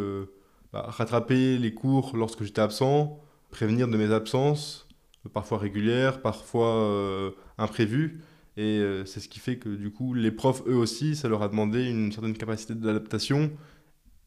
bah, 0.74 0.84
rattraper 0.88 1.56
les 1.56 1.72
cours 1.72 2.14
lorsque 2.14 2.44
j'étais 2.44 2.60
absent, 2.60 3.18
prévenir 3.50 3.88
de 3.88 3.96
mes 3.96 4.12
absences, 4.12 4.86
parfois 5.32 5.56
régulières, 5.56 6.20
parfois 6.20 6.74
euh, 6.74 7.30
imprévues. 7.56 8.20
Et 8.58 8.78
euh, 8.78 9.06
c'est 9.06 9.20
ce 9.20 9.28
qui 9.30 9.38
fait 9.38 9.56
que 9.56 9.70
du 9.70 9.90
coup, 9.90 10.12
les 10.12 10.30
profs, 10.30 10.62
eux 10.66 10.76
aussi, 10.76 11.16
ça 11.16 11.28
leur 11.28 11.42
a 11.42 11.48
demandé 11.48 11.88
une 11.88 12.12
certaine 12.12 12.36
capacité 12.36 12.74
d'adaptation. 12.74 13.50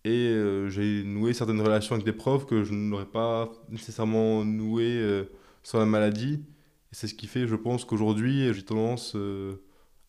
Et 0.06 0.30
euh, 0.30 0.68
j'ai 0.68 1.04
noué 1.04 1.34
certaines 1.34 1.62
relations 1.62 1.94
avec 1.94 2.04
des 2.04 2.14
profs 2.14 2.48
que 2.48 2.64
je 2.64 2.74
n'aurais 2.74 3.06
pas 3.06 3.52
nécessairement 3.70 4.44
nouées 4.44 5.28
sans 5.62 5.78
la 5.78 5.86
maladie. 5.86 6.44
Et 6.92 6.96
c'est 6.96 7.06
ce 7.06 7.14
qui 7.14 7.28
fait, 7.28 7.46
je 7.46 7.56
pense, 7.56 7.86
qu'aujourd'hui, 7.86 8.52
j'ai 8.56 8.64
tendance 8.64 9.16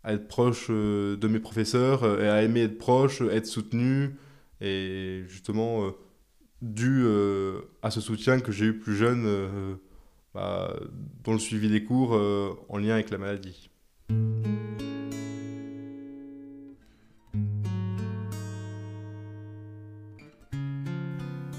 à 0.05 0.13
être 0.15 0.29
proche 0.29 0.69
de 0.69 1.29
mes 1.29 1.41
professeurs 1.41 2.21
et 2.21 2.29
à 2.29 2.43
aimer 2.43 2.63
être 2.63 2.79
proche, 2.79 3.21
être 3.21 3.47
soutenu. 3.47 4.17
Et 4.61 5.25
justement, 5.29 5.93
dû 6.63 7.03
euh, 7.05 7.61
à 7.83 7.91
ce 7.91 8.01
soutien 8.01 8.41
que 8.41 8.53
j'ai 8.53 8.67
eu 8.67 8.79
plus 8.79 8.97
jeune 8.97 9.25
euh, 9.27 9.75
bah, 10.33 10.75
dans 11.25 11.33
le 11.33 11.39
suivi 11.39 11.69
des 11.69 11.85
cours 11.85 12.15
euh, 12.15 12.55
en 12.69 12.79
lien 12.79 12.95
avec 12.95 13.11
la 13.11 13.19
maladie. 13.19 13.69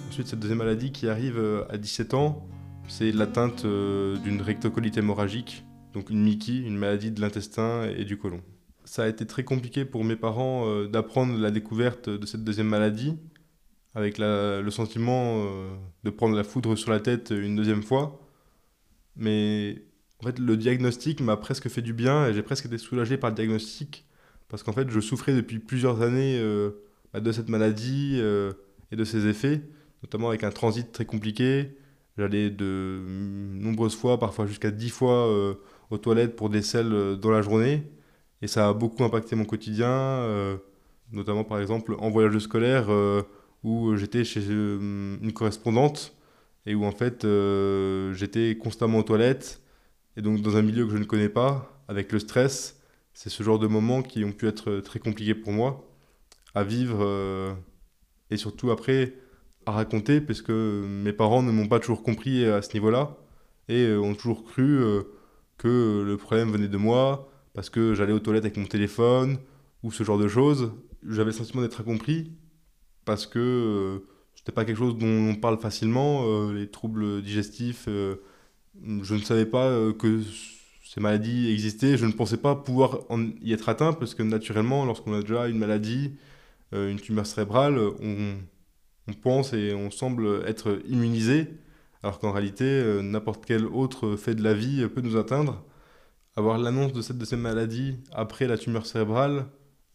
Ensuite, 0.08 0.28
cette 0.28 0.40
deuxième 0.40 0.60
maladie 0.60 0.92
qui 0.92 1.10
arrive 1.10 1.66
à 1.70 1.78
17 1.78 2.14
ans, 2.14 2.48
c'est 2.88 3.12
l'atteinte 3.12 3.66
d'une 3.66 4.42
rectocolite 4.42 4.98
hémorragique, 4.98 5.66
donc 5.94 6.10
une 6.10 6.22
MICI, 6.22 6.64
une 6.64 6.78
maladie 6.78 7.12
de 7.12 7.22
l'intestin 7.22 7.84
et 7.84 8.04
du 8.04 8.18
côlon. 8.18 8.42
ça 8.84 9.04
a 9.04 9.08
été 9.08 9.26
très 9.26 9.44
compliqué 9.44 9.86
pour 9.86 10.04
mes 10.04 10.16
parents 10.16 10.68
euh, 10.68 10.88
d'apprendre 10.88 11.38
la 11.38 11.52
découverte 11.52 12.10
de 12.10 12.26
cette 12.26 12.44
deuxième 12.44 12.68
maladie, 12.68 13.16
avec 13.96 14.18
le 14.18 14.70
sentiment 14.72 15.44
euh, 15.46 15.70
de 16.04 16.10
prendre 16.10 16.36
la 16.36 16.44
foudre 16.44 16.76
sur 16.76 16.92
la 16.92 17.00
tête 17.00 17.32
une 17.32 17.56
deuxième 17.56 17.84
fois. 17.84 18.20
Mais 19.16 19.84
en 20.20 20.26
fait, 20.26 20.40
le 20.40 20.58
diagnostic 20.58 21.22
m'a 21.22 21.38
presque 21.38 21.70
fait 21.70 21.84
du 21.84 21.94
bien 21.94 22.28
et 22.28 22.34
j'ai 22.34 22.42
presque 22.42 22.66
été 22.66 22.80
soulagé 22.80 23.18
par 23.18 23.30
le 23.30 23.36
diagnostic 23.36 24.06
parce 24.50 24.64
qu'en 24.64 24.74
fait, 24.74 24.90
je 24.90 25.00
souffrais 25.00 25.36
depuis 25.36 25.60
plusieurs 25.60 26.02
années 26.02 26.40
euh, 26.40 26.72
de 27.14 27.32
cette 27.32 27.50
maladie 27.50 28.20
et 28.20 28.96
de 28.96 29.04
ses 29.04 29.28
effets, 29.28 29.62
notamment 30.02 30.30
avec 30.30 30.44
un 30.44 30.50
transit 30.50 30.92
très 30.92 31.06
compliqué. 31.06 31.78
J'allais 32.18 32.50
de 32.50 33.04
nombreuses 33.08 33.96
fois, 33.96 34.20
parfois 34.20 34.48
jusqu'à 34.48 34.72
dix 34.72 34.90
fois 34.90 35.56
aux 35.94 35.98
toilettes 36.00 36.36
pour 36.36 36.50
des 36.50 36.64
selles 36.64 37.18
dans 37.18 37.30
la 37.30 37.42
journée. 37.42 37.84
Et 38.42 38.48
ça 38.48 38.68
a 38.68 38.74
beaucoup 38.74 39.04
impacté 39.04 39.36
mon 39.36 39.46
quotidien, 39.46 39.90
euh, 39.90 40.58
notamment 41.12 41.44
par 41.44 41.60
exemple 41.60 41.96
en 42.00 42.10
voyage 42.10 42.38
scolaire 42.40 42.88
euh, 42.90 43.22
où 43.64 43.96
j'étais 43.96 44.24
chez 44.24 44.42
euh, 44.50 45.18
une 45.22 45.32
correspondante 45.34 46.16
et 46.66 46.74
où 46.76 46.84
en 46.84 46.92
fait 46.92 47.26
j'étais 48.14 48.58
constamment 48.58 49.00
aux 49.00 49.04
toilettes 49.04 49.62
et 50.18 50.22
donc 50.22 50.42
dans 50.42 50.58
un 50.58 50.62
milieu 50.62 50.86
que 50.86 50.92
je 50.92 50.98
ne 50.98 51.04
connais 51.04 51.30
pas, 51.30 51.70
avec 51.88 52.12
le 52.12 52.20
stress, 52.20 52.80
c'est 53.14 53.30
ce 53.30 53.44
genre 53.44 53.60
de 53.60 53.68
moments 53.68 54.02
qui 54.02 54.24
ont 54.24 54.32
pu 54.32 54.48
être 54.48 54.80
très 54.80 55.00
compliqués 55.00 55.36
pour 55.36 55.52
moi 55.52 55.86
à 56.56 56.64
vivre 56.64 57.56
et 58.30 58.38
surtout 58.38 58.72
après 58.72 59.14
à 59.66 59.72
raconter 59.72 60.22
parce 60.22 60.42
que 60.42 60.84
mes 60.86 61.14
parents 61.14 61.44
ne 61.44 61.52
m'ont 61.52 61.68
pas 61.68 61.80
toujours 61.80 62.04
compris 62.04 62.46
à 62.46 62.62
ce 62.62 62.74
niveau-là 62.74 63.18
et 63.68 63.94
ont 63.94 64.16
toujours 64.16 64.46
cru 64.46 64.80
que 65.64 66.04
le 66.06 66.18
problème 66.18 66.52
venait 66.52 66.68
de 66.68 66.78
moi, 66.78 67.30
parce 67.54 67.70
que 67.70 67.96
j'allais 67.96 68.12
aux 68.12 68.20
toilettes 68.20 68.44
avec 68.44 68.58
mon 68.58 68.66
téléphone 68.66 69.38
ou 69.82 69.92
ce 69.92 70.04
genre 70.04 70.18
de 70.18 70.28
choses. 70.28 70.74
J'avais 71.08 71.32
le 71.32 71.38
sentiment 71.38 71.62
d'être 71.62 71.80
incompris 71.80 72.32
parce 73.06 73.26
que 73.26 73.40
euh, 73.40 74.00
ce 74.36 74.42
n'était 74.42 74.52
pas 74.52 74.66
quelque 74.66 74.78
chose 74.78 74.98
dont 74.98 75.30
on 75.30 75.36
parle 75.36 75.58
facilement, 75.60 76.24
euh, 76.26 76.54
les 76.54 76.68
troubles 76.68 77.22
digestifs. 77.22 77.86
Euh, 77.88 78.16
je 79.02 79.16
ne 79.16 79.22
savais 79.22 79.46
pas 79.46 79.72
que 79.98 80.22
ces 80.84 81.00
maladies 81.00 81.50
existaient, 81.50 81.96
je 81.96 82.06
ne 82.06 82.12
pensais 82.12 82.38
pas 82.38 82.56
pouvoir 82.56 83.00
y 83.42 83.54
être 83.54 83.70
atteint 83.70 83.94
parce 83.94 84.16
que 84.16 84.24
naturellement, 84.24 84.84
lorsqu'on 84.84 85.14
a 85.14 85.22
déjà 85.22 85.48
une 85.48 85.60
maladie, 85.60 86.16
une 86.72 87.00
tumeur 87.00 87.28
cérébrale, 87.28 87.78
on, 87.78 88.34
on, 89.08 89.14
pense 89.14 89.54
et 89.54 89.74
on 89.76 89.92
semble 89.92 90.44
être 90.48 90.80
immunisé, 90.90 91.48
alors 92.04 92.20
qu'en 92.20 92.32
réalité, 92.32 93.00
n'importe 93.02 93.46
quel 93.46 93.66
autre 93.66 94.16
fait 94.18 94.36
de 94.36 94.44
la 94.44 94.54
vie 94.54 94.88
peut 94.88 95.02
nous 95.02 95.18
atteindre 95.18 95.64
avoir 96.36 96.58
l'annonce 96.58 96.94
de 96.94 97.02
cette 97.02 97.18
deuxième 97.18 97.42
maladie 97.42 97.98
après 98.12 98.48
la 98.48 98.58
tumeur 98.58 98.86
cérébrale, 98.86 99.48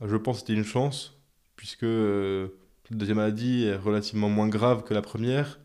je 0.04 0.16
pense 0.16 0.40
c'était 0.40 0.54
une 0.54 0.64
chance, 0.64 1.18
puisque 1.56 1.84
euh, 1.84 2.48
la 2.90 2.96
deuxième 2.96 3.16
maladie 3.18 3.64
est 3.64 3.76
relativement 3.76 4.28
moins 4.28 4.48
grave 4.48 4.84
que 4.84 4.94
la 4.94 5.02
première. 5.02 5.60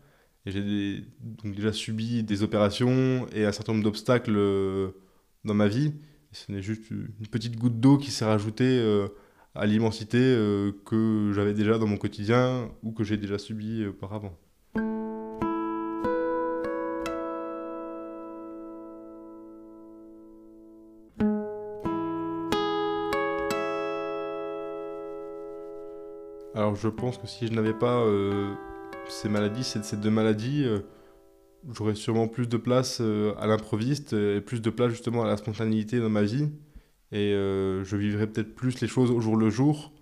Et 0.46 0.50
j'ai 0.50 1.06
déjà 1.44 1.72
subi 1.72 2.22
des 2.22 2.42
opérations 2.42 3.26
et 3.32 3.46
un 3.46 3.52
certain 3.52 3.72
nombre 3.72 3.84
d'obstacles 3.84 4.36
euh, 4.36 4.90
dans 5.44 5.54
ma 5.54 5.68
vie. 5.68 5.94
ce 6.32 6.52
n'est 6.52 6.62
juste 6.62 6.90
une 6.90 7.28
petite 7.30 7.56
goutte 7.56 7.80
d'eau 7.80 7.96
qui 7.96 8.10
s'est 8.10 8.26
rajoutée 8.26 8.78
euh, 8.78 9.08
à 9.54 9.66
l'immensité 9.66 10.18
que 10.84 11.32
j'avais 11.34 11.54
déjà 11.54 11.78
dans 11.78 11.86
mon 11.86 11.96
quotidien 11.96 12.70
ou 12.82 12.92
que 12.92 13.04
j'ai 13.04 13.16
déjà 13.16 13.38
subi 13.38 13.86
auparavant. 13.86 14.36
Je 26.74 26.88
pense 26.88 27.18
que 27.18 27.26
si 27.26 27.46
je 27.46 27.52
n'avais 27.52 27.74
pas 27.74 28.00
euh, 28.00 28.54
ces 29.08 29.28
maladies, 29.28 29.64
ces, 29.64 29.96
deux 29.96 30.10
maladies, 30.10 30.64
euh, 30.64 30.80
j'aurais 31.70 31.94
sûrement 31.94 32.28
plus 32.28 32.48
de 32.48 32.56
place 32.56 32.98
euh, 33.00 33.34
à 33.38 33.46
l'improviste 33.46 34.12
et 34.12 34.40
plus 34.40 34.60
de 34.60 34.70
place 34.70 34.90
justement 34.90 35.22
à 35.22 35.26
la 35.26 35.36
spontanéité 35.36 36.00
dans 36.00 36.08
ma 36.08 36.22
vie. 36.22 36.48
Et 37.12 37.30
je 37.30 37.96
vivrais 37.96 38.26
peut-être 38.26 38.56
plus 38.56 38.80
les 38.80 38.88
choses 38.88 39.12
au 39.12 39.20
jour 39.20 39.36
le 39.36 39.48
jour. 39.48 39.92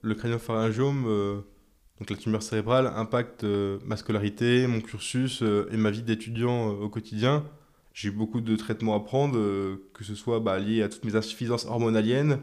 Le 0.00 0.14
crânio-pharyngiome, 0.14 1.04
donc 1.98 2.08
la 2.08 2.16
tumeur 2.16 2.42
cérébrale, 2.42 2.90
impacte 2.96 3.44
ma 3.84 3.98
scolarité, 3.98 4.66
mon 4.66 4.80
cursus 4.80 5.42
et 5.42 5.76
ma 5.76 5.90
vie 5.90 6.02
d'étudiant 6.02 6.68
au 6.68 6.88
quotidien. 6.88 7.44
J'ai 7.92 8.10
beaucoup 8.10 8.40
de 8.40 8.56
traitements 8.56 8.94
à 8.94 9.00
prendre, 9.00 9.34
que 9.92 10.02
ce 10.02 10.14
soit 10.14 10.40
bah, 10.40 10.58
lié 10.58 10.82
à 10.82 10.88
toutes 10.88 11.04
mes 11.04 11.14
insuffisances 11.14 11.66
hormonaliennes, 11.66 12.40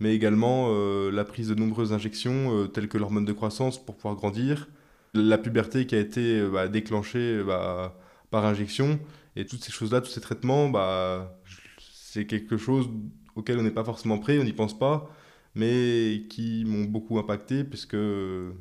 mais 0.00 0.14
également 0.14 0.68
euh, 0.70 1.10
la 1.10 1.24
prise 1.24 1.48
de 1.48 1.54
nombreuses 1.54 1.92
injections 1.92 2.56
euh, 2.56 2.66
telles 2.66 2.88
que 2.88 2.98
l'hormone 2.98 3.24
de 3.24 3.32
croissance 3.32 3.84
pour 3.84 3.96
pouvoir 3.96 4.16
grandir, 4.16 4.68
la 5.14 5.38
puberté 5.38 5.86
qui 5.86 5.94
a 5.94 6.00
été 6.00 6.40
euh, 6.40 6.50
bah, 6.50 6.68
déclenchée 6.68 7.42
bah, 7.44 7.98
par 8.30 8.44
injection, 8.44 8.98
et 9.36 9.46
toutes 9.46 9.62
ces 9.62 9.72
choses-là, 9.72 10.00
tous 10.00 10.10
ces 10.10 10.20
traitements, 10.20 10.68
bah, 10.68 11.40
c'est 11.78 12.26
quelque 12.26 12.56
chose 12.56 12.88
auquel 13.36 13.58
on 13.58 13.62
n'est 13.62 13.70
pas 13.70 13.84
forcément 13.84 14.18
prêt, 14.18 14.38
on 14.38 14.44
n'y 14.44 14.52
pense 14.52 14.78
pas, 14.78 15.10
mais 15.54 16.24
qui 16.28 16.64
m'ont 16.66 16.84
beaucoup 16.84 17.18
impacté, 17.18 17.64
puisque 17.64 17.94
on 17.94 18.54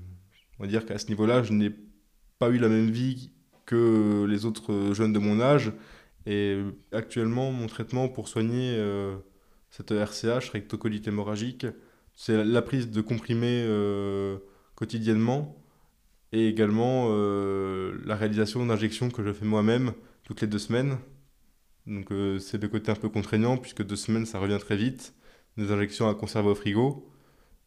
va 0.59 0.67
dire 0.67 0.85
qu'à 0.85 0.97
ce 0.97 1.07
niveau-là, 1.07 1.43
je 1.43 1.53
n'ai 1.53 1.71
pas 2.39 2.49
eu 2.49 2.57
la 2.57 2.69
même 2.69 2.89
vie 2.89 3.31
que 3.65 4.25
les 4.27 4.45
autres 4.45 4.93
jeunes 4.93 5.13
de 5.13 5.19
mon 5.19 5.39
âge, 5.41 5.71
et 6.25 6.59
actuellement, 6.91 7.51
mon 7.51 7.67
traitement 7.67 8.07
pour 8.07 8.27
soigner 8.27 8.77
cette 9.75 9.89
RCH, 9.89 10.51
rectocolite 10.51 11.07
hémorragique, 11.07 11.65
c'est 12.13 12.43
la 12.43 12.61
prise 12.61 12.91
de 12.91 13.01
comprimés 13.01 13.65
euh, 13.67 14.37
quotidiennement 14.75 15.57
et 16.31 16.47
également 16.47 17.07
euh, 17.09 17.99
la 18.05 18.15
réalisation 18.15 18.63
d'injections 18.67 19.09
que 19.09 19.23
je 19.23 19.33
fais 19.33 19.45
moi-même 19.45 19.93
toutes 20.25 20.41
les 20.41 20.47
deux 20.47 20.59
semaines. 20.59 20.99
Donc 21.87 22.11
euh, 22.11 22.37
c'est 22.37 22.61
le 22.61 22.67
côté 22.67 22.91
un 22.91 22.95
peu 22.95 23.09
contraignant 23.09 23.57
puisque 23.57 23.83
deux 23.83 23.95
semaines 23.95 24.27
ça 24.27 24.37
revient 24.37 24.59
très 24.59 24.75
vite. 24.77 25.15
Des 25.57 25.71
injections 25.71 26.07
à 26.07 26.13
conserver 26.13 26.49
au 26.49 26.55
frigo. 26.55 27.09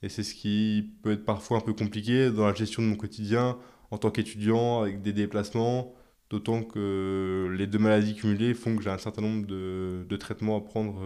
Et 0.02 0.08
c'est 0.08 0.22
ce 0.22 0.34
qui 0.36 0.92
peut 1.02 1.10
être 1.10 1.24
parfois 1.24 1.58
un 1.58 1.60
peu 1.60 1.72
compliqué 1.72 2.30
dans 2.30 2.46
la 2.46 2.54
gestion 2.54 2.82
de 2.82 2.86
mon 2.88 2.96
quotidien 2.96 3.58
en 3.90 3.98
tant 3.98 4.12
qu'étudiant 4.12 4.80
avec 4.80 5.02
des 5.02 5.12
déplacements. 5.12 5.92
D'autant 6.30 6.62
que 6.62 7.52
les 7.58 7.66
deux 7.66 7.80
maladies 7.80 8.14
cumulées 8.14 8.54
font 8.54 8.76
que 8.76 8.82
j'ai 8.84 8.90
un 8.90 8.98
certain 8.98 9.22
nombre 9.22 9.44
de, 9.46 10.06
de 10.08 10.16
traitements 10.16 10.56
à 10.56 10.60
prendre 10.60 11.02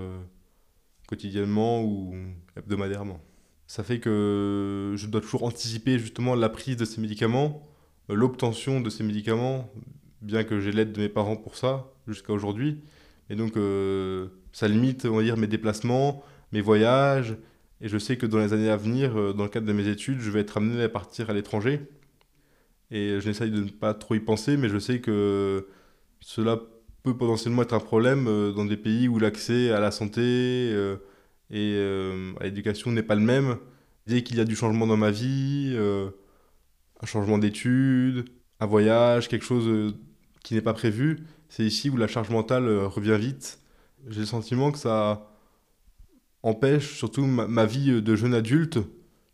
quotidiennement 1.11 1.83
ou 1.83 2.15
hebdomadairement. 2.57 3.21
Ça 3.67 3.85
fait 3.85 4.01
que 4.01 4.95
je 4.97 5.07
dois 5.07 5.21
toujours 5.21 5.43
anticiper 5.43 5.99
justement 5.99 6.35
la 6.35 6.49
prise 6.49 6.77
de 6.77 6.85
ces 6.85 7.01
médicaments, 7.01 7.69
euh, 8.09 8.15
l'obtention 8.15 8.81
de 8.81 8.89
ces 8.91 9.03
médicaments, 9.03 9.71
bien 10.23 10.45
que 10.45 10.61
j'ai 10.61 10.73
l'aide 10.73 10.93
de 10.93 11.01
mes 11.01 11.09
parents 11.09 11.37
pour 11.37 11.57
ça 11.57 11.93
jusqu'à 12.07 12.33
aujourd'hui. 12.33 12.81
Et 13.29 13.35
donc 13.35 13.57
euh, 13.57 14.29
ça 14.53 14.69
limite, 14.69 15.05
on 15.05 15.17
va 15.17 15.23
dire, 15.23 15.37
mes 15.37 15.47
déplacements, 15.47 16.23
mes 16.53 16.61
voyages. 16.61 17.37
Et 17.81 17.89
je 17.89 17.99
sais 17.99 18.17
que 18.17 18.27
dans 18.27 18.39
les 18.39 18.53
années 18.53 18.71
à 18.71 18.77
venir, 18.77 19.19
euh, 19.19 19.33
dans 19.33 19.45
le 19.45 19.51
cadre 19.51 19.67
de 19.67 19.73
mes 19.73 19.89
études, 19.89 20.21
je 20.21 20.31
vais 20.31 20.41
être 20.41 20.57
amené 20.57 20.83
à 20.83 20.89
partir 20.89 21.31
à 21.31 21.33
l'étranger. 21.33 21.81
Et 22.91 23.21
je 23.21 23.29
n'essaye 23.29 23.51
de 23.51 23.63
ne 23.63 23.69
pas 23.69 23.95
trop 23.95 24.15
y 24.15 24.21
penser, 24.21 24.57
mais 24.57 24.69
je 24.69 24.79
sais 24.79 25.01
que 25.01 25.69
cela 26.21 26.61
peut 27.03 27.17
potentiellement 27.17 27.63
être 27.63 27.73
un 27.73 27.81
problème 27.81 28.27
euh, 28.29 28.53
dans 28.53 28.65
des 28.65 28.77
pays 28.77 29.09
où 29.09 29.19
l'accès 29.19 29.71
à 29.71 29.81
la 29.81 29.91
santé 29.91 30.21
euh, 30.21 30.97
et 31.51 31.75
euh, 31.77 32.33
à 32.41 32.45
l'éducation 32.45 32.93
n'est 32.93 33.03
pas 33.03 33.15
le 33.15 33.23
même. 33.23 33.57
Dès 34.07 34.23
qu'il 34.23 34.37
y 34.37 34.41
a 34.41 34.45
du 34.45 34.57
changement 34.57 34.87
dans 34.87 34.97
ma 34.97 35.11
vie, 35.11 35.77
un 35.79 37.07
changement 37.07 37.39
d'études, 37.39 38.25
un 38.59 38.67
voyage, 38.67 39.29
quelque 39.29 39.45
chose 39.45 39.95
qui 40.43 40.55
n'est 40.55 40.63
pas 40.63 40.73
prévu, 40.73 41.19
c'est 41.49 41.65
ici 41.65 41.91
où 41.91 41.97
la 41.97 42.09
charge 42.09 42.31
mentale 42.31 42.67
revient 42.87 43.19
vite. 43.21 43.61
J'ai 44.09 44.21
le 44.21 44.27
sentiment 44.27 44.73
que 44.73 44.79
ça 44.79 45.31
empêche 46.43 46.97
surtout 46.97 47.25
ma, 47.25 47.67
vie 47.67 48.03
de 48.03 48.17
jeune 48.17 48.35
adulte, 48.35 48.79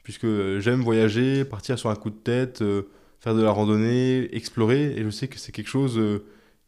puisque 0.02 0.26
j'aime 0.58 0.82
voyager, 0.82 1.44
partir 1.44 1.78
sur 1.78 1.88
un 1.88 1.96
coup 1.96 2.11
de 2.11 2.16
tête, 2.16 2.62
faire 3.20 3.35
de 3.35 3.42
la 3.42 3.52
randonnée, 3.52 4.28
explorer, 4.37 4.92
et 4.96 5.04
je 5.04 5.11
sais 5.11 5.28
que 5.28 5.38
c'est 5.38 5.52
quelque 5.52 5.70
chose 5.70 5.99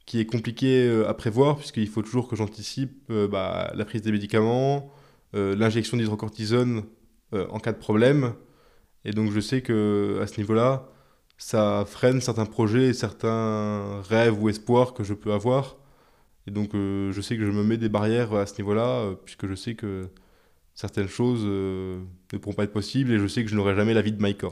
qui 0.09 0.21
est 0.21 0.25
compliqué 0.25 0.89
euh, 0.89 1.07
à 1.07 1.13
prévoir, 1.13 1.59
puisqu'il 1.59 1.87
faut 1.87 2.01
toujours 2.01 2.29
que 2.29 2.35
j'anticipe 2.35 2.99
euh, 3.11 3.29
bah, 3.29 3.71
la 3.75 3.85
prise 3.85 4.01
des 4.01 4.11
médicaments, 4.11 4.91
euh, 5.37 5.55
l'injection 5.55 5.99
d'hydrocortisone 5.99 6.85
en 7.33 7.59
cas 7.59 7.73
de 7.73 7.77
problème. 7.77 8.33
Et 9.05 9.11
donc 9.11 9.31
je 9.33 9.41
sais 9.41 9.61
que 9.61 10.19
à 10.23 10.27
ce 10.27 10.41
niveau-là, 10.41 10.89
ça 11.37 11.85
freine 11.87 12.23
certains 12.23 12.47
projets, 12.47 12.95
certains 12.95 14.01
rêves 14.01 14.43
ou 14.43 14.49
espoirs 14.49 14.95
que 14.95 15.05
je 15.05 15.13
peux 15.13 15.35
avoir. 15.35 15.77
Et 16.47 16.51
donc 16.51 16.71
je 16.73 17.21
sais 17.21 17.37
que 17.37 17.45
je 17.45 17.51
me 17.51 17.63
mets 17.63 17.77
des 17.77 17.91
barrières 17.91 18.33
à 18.33 18.47
ce 18.47 18.55
niveau-là, 18.57 19.15
puisque 19.27 19.47
je 19.47 19.55
sais 19.55 19.75
que 19.75 20.09
certaines 20.73 21.09
choses 21.09 21.45
ne 21.45 22.39
pourront 22.39 22.55
pas 22.55 22.65
être 22.65 22.73
possibles 22.73 23.13
et 23.13 23.19
je 23.19 23.27
sais 23.27 23.45
que 23.45 23.51
je 23.51 23.57
n'aurai 23.57 23.75
jamais 23.75 23.93
la 23.93 24.01
vie 24.01 24.13
de 24.13 24.23
Mike. 24.23 24.43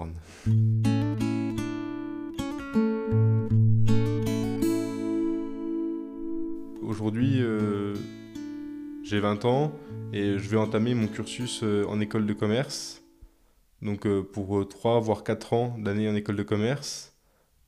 Aujourd'hui, 6.97 7.43
euh, 7.43 7.95
J'ai 9.03 9.21
20 9.21 9.45
ans 9.45 9.71
et 10.15 10.39
je 10.39 10.49
vais 10.49 10.57
entamer 10.57 10.95
mon 10.95 11.09
cursus 11.09 11.63
en 11.63 12.01
école 12.01 12.25
de 12.25 12.33
commerce. 12.33 13.03
Donc 13.83 14.09
pour 14.33 14.67
3 14.67 15.01
voire 15.01 15.23
4 15.23 15.53
ans 15.53 15.77
d'année 15.79 16.09
en 16.09 16.15
école 16.15 16.37
de 16.37 16.43
commerce, 16.43 17.15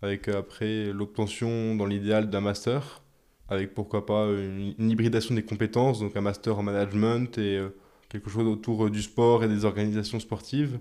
avec 0.00 0.28
après 0.28 0.94
l'obtention 0.94 1.76
dans 1.76 1.84
l'idéal 1.84 2.30
d'un 2.30 2.40
master, 2.40 3.02
avec 3.48 3.74
pourquoi 3.74 4.06
pas 4.06 4.24
une, 4.30 4.90
hybridation 4.90 5.34
des 5.34 5.44
compétences, 5.44 6.00
donc 6.00 6.16
un 6.16 6.22
master 6.22 6.58
en 6.58 6.62
management 6.62 7.36
et 7.36 7.62
quelque 8.08 8.30
chose 8.30 8.46
autour 8.46 8.88
du 8.88 9.02
sport 9.02 9.44
et 9.44 9.48
des 9.48 9.66
organisations 9.66 10.20
sportives. 10.20 10.80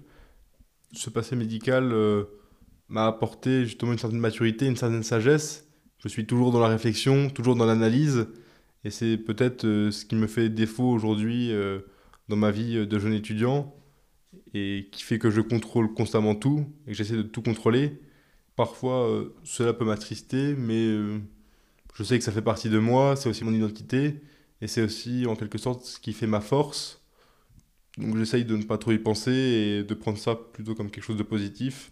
Ce 0.93 1.09
passé 1.09 1.35
médical 1.35 1.93
m'a 2.87 3.07
apporté 3.07 3.65
justement 3.65 3.91
une 3.91 3.99
certaine 3.99 4.21
maturité, 4.21 4.65
une 4.65 4.77
certaine 4.77 5.03
sagesse. 5.03 5.66
Je 5.99 6.07
suis 6.07 6.25
toujours 6.25 6.51
dans 6.51 6.59
la 6.59 6.67
réflexion, 6.67 7.29
toujours 7.29 7.55
dans 7.55 7.65
l'analyse. 7.65 8.27
Et 8.83 8.89
c'est 8.89 9.17
peut-être 9.17 9.65
euh, 9.65 9.91
ce 9.91 10.05
qui 10.05 10.15
me 10.15 10.27
fait 10.27 10.49
défaut 10.49 10.89
aujourd'hui 10.89 11.51
euh, 11.51 11.79
dans 12.29 12.35
ma 12.35 12.51
vie 12.51 12.85
de 12.87 12.99
jeune 12.99 13.13
étudiant 13.13 13.73
et 14.53 14.89
qui 14.91 15.03
fait 15.03 15.19
que 15.19 15.29
je 15.29 15.41
contrôle 15.41 15.93
constamment 15.93 16.35
tout 16.35 16.65
et 16.85 16.91
que 16.91 16.97
j'essaie 16.97 17.15
de 17.15 17.23
tout 17.23 17.41
contrôler. 17.41 17.99
Parfois, 18.55 19.07
euh, 19.09 19.35
cela 19.43 19.73
peut 19.73 19.85
m'attrister, 19.85 20.55
mais 20.55 20.87
je 21.93 22.03
sais 22.03 22.17
que 22.17 22.23
ça 22.23 22.31
fait 22.31 22.41
partie 22.41 22.69
de 22.69 22.79
moi, 22.79 23.15
c'est 23.15 23.29
aussi 23.29 23.43
mon 23.43 23.53
identité 23.53 24.21
et 24.61 24.67
c'est 24.67 24.81
aussi 24.81 25.25
en 25.27 25.35
quelque 25.35 25.57
sorte 25.57 25.85
ce 25.85 25.99
qui 25.99 26.13
fait 26.13 26.27
ma 26.27 26.41
force. 26.41 27.01
Donc 27.97 28.17
j'essaye 28.17 28.45
de 28.45 28.55
ne 28.55 28.63
pas 28.63 28.77
trop 28.77 28.91
y 28.91 28.99
penser 28.99 29.31
et 29.31 29.83
de 29.83 29.93
prendre 29.93 30.17
ça 30.17 30.35
plutôt 30.35 30.75
comme 30.75 30.91
quelque 30.91 31.03
chose 31.03 31.17
de 31.17 31.23
positif 31.23 31.91